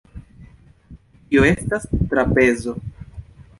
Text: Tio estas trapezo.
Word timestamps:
Tio 1.27 1.45
estas 1.51 1.87
trapezo. 2.15 2.77